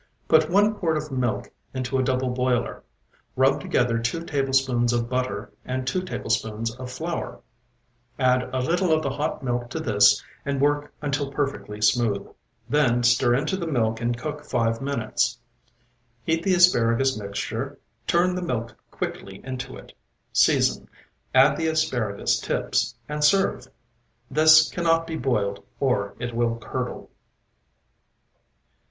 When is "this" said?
9.79-10.19, 24.31-24.67